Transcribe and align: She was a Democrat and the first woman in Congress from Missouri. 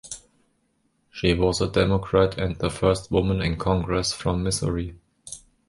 She 1.11 1.35
was 1.35 1.61
a 1.61 1.67
Democrat 1.67 2.39
and 2.39 2.55
the 2.55 2.71
first 2.71 3.11
woman 3.11 3.39
in 3.39 3.55
Congress 3.57 4.11
from 4.11 4.41
Missouri. 4.43 4.95